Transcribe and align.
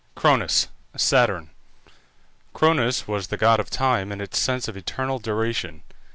CRONUS 0.15 0.67
(SATURN). 0.97 1.51
Cronus 2.55 3.07
was 3.07 3.27
the 3.27 3.37
god 3.37 3.59
of 3.59 3.69
time 3.69 4.11
in 4.11 4.19
its 4.19 4.39
sense 4.39 4.67
of 4.67 4.75
eternal 4.75 5.19
duration. 5.19 5.83